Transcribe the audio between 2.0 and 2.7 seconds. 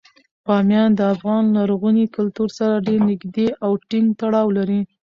کلتور